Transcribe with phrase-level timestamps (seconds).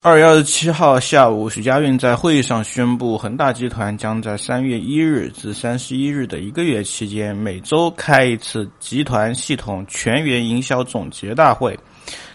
[0.00, 11.76] 二月二十七号下午，许家印在会议上宣布，恒大集团将在三月一日至三十一日的一个月期间，每周开一次集团系统全员营销总结大会。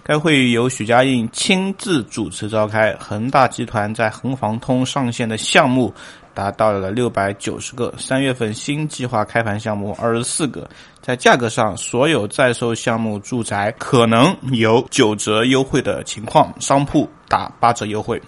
[0.03, 2.93] 该会议由许家印亲自主持召开。
[2.99, 5.93] 恒大集团在恒房通上线的项目
[6.33, 10.69] 达到了六百九十个，三月份新计划开盘项目二十四个。
[11.01, 17.09] 在价格上，所有在售项目住宅可能有九折优惠的情况，商铺。
[17.29, 18.21] 打八折优惠，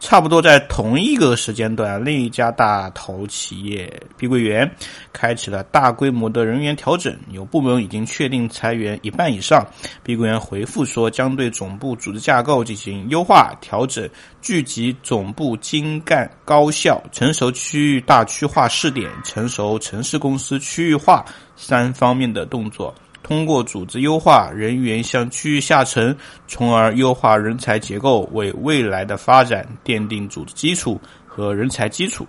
[0.00, 4.70] 差不多在同一个时间段，另一家大头企业碧桂园
[5.12, 9.66] 开启了大规模的人员调整，有部门已经确定裁员一半以上。
[10.02, 14.08] 碧桂园回复说，将对总部组织架构进行优化调整，
[14.40, 21.24] 聚集总部精干高效，成熟区域大区化试点，成熟城市公司区域化
[21.56, 22.94] 三方面的动作。
[23.28, 32.26] 通过组织优化，人员向区域下沉，从而优化人才结构，为未来的发展奠定组织基础和人才基础。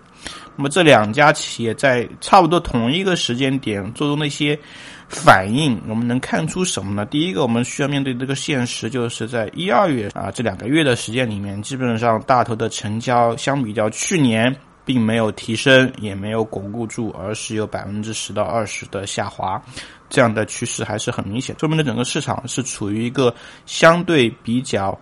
[0.57, 4.59] 那么这两家企业在差不多同一个时间点做出那些
[5.07, 7.05] 反应，我们能看出什么呢？
[7.05, 14.53] 第一个，我们需要面对这个现实，就是在一二月啊这两个月的时间里面，基本上大头的成交相比较去年。
[14.89, 19.61] 并没有提升，也没有巩固住，而是有百分之十到二十的下滑，
[20.09, 23.31] 这样的趋势还是很明显，说明了整个市场是处于一个
[23.67, 24.99] 相对比较。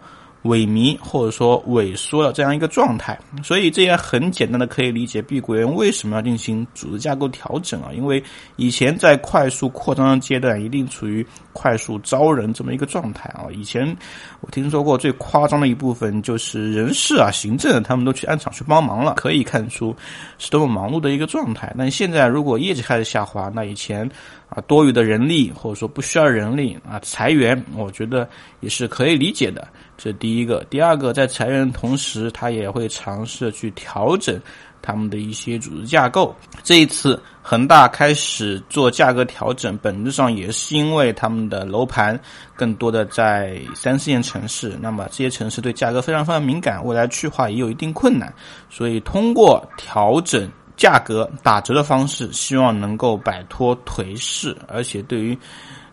[0.47, 7.89] 萎靡或者说萎缩的这样一个状态，所以这也很简单的可以理解碧桂园为什么要进行组织架构调整啊？
[7.93, 8.23] 因为
[8.55, 13.45] 以前在快速扩张阶段，一定处于快速招人这么一个状态啊。
[13.53, 13.95] 以前
[14.41, 19.95] 我听说过最夸张的一部分就是人事啊、行政他们都去按厂去帮忙了，可以看出
[20.37, 21.73] 是多么忙碌的一个状态。
[21.77, 24.09] 但现在如果业绩开始下滑，那以前
[24.49, 28.27] 啊多余的人力或者说不需要人力啊裁员，我觉得
[28.61, 29.67] 也是可以理解的。
[29.97, 34.39] 这第一个，第二个，在裁员的同时，他也会尝试去调整
[34.79, 36.35] 他们的一些组织架构。
[36.61, 42.17] 这一次，恒大开始做价格调整，本质上也是因为他们的楼盘
[42.55, 48.31] 更多的在三四线城市，那么这些城市对价格非常非常敏感，未来去化也有一定困难，
[48.69, 55.37] 所以通过调整价格、打折的方式，希望能够摆脱颓势，而且对于。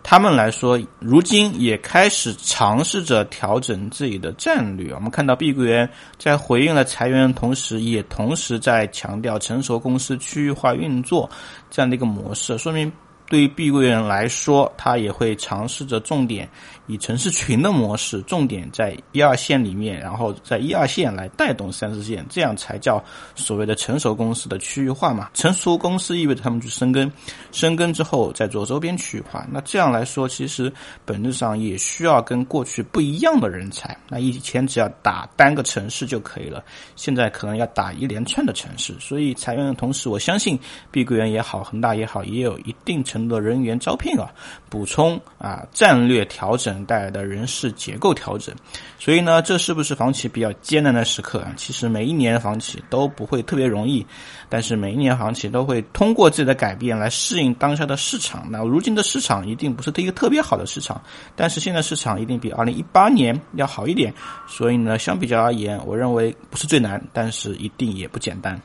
[0.07, 4.93] 他们来说，如今也开始尝试着调整自己的战略。
[4.93, 11.31] 我们看到碧桂园在回应了裁员的同时，也同时在强调成熟公司区域化运作
[11.71, 12.93] 这样的一个模式，说明。
[13.27, 16.49] 对于碧桂园来说，它也会尝试着重点
[16.87, 23.03] 以城市群的模式，重点在一二线里面，然后在一二线来带动三四线，这样才叫
[23.35, 25.31] 所谓的成熟公司的区域化嘛。
[25.33, 27.11] 成熟公司意味着他们去深耕，
[27.51, 29.47] 深耕之后再做周边区域化。
[29.51, 30.71] 那这样来说，其实
[31.07, 33.97] 本质上也需要跟过去不一样的人才。
[34.07, 36.63] 那以前只要打单个城市就可以了，
[36.95, 38.95] 现在可能要打一连串的城市。
[39.01, 40.59] 所以裁员的同时，我相信
[40.91, 43.14] 碧桂园也好，恒大也好，也有一定程。
[43.15, 44.29] 程度的人员招聘啊，
[44.69, 48.53] 补充啊，战略调整带来的人事结构调整，
[48.99, 51.53] 所以呢，这是不是房企比较艰难的时刻啊？
[51.57, 54.05] 其实每一年房企都不会特别容易，
[54.49, 58.49] 但是每一年房企都会通过自己的改变来适应当下的市场。
[58.51, 61.01] 那如今的市场一定不是一个特别好的市场，
[61.37, 64.13] 但是现在市场一定比二零一八年要好一点。
[64.49, 68.61] 所以呢，相比较而言，我认为不是最难，但是一定也不简单。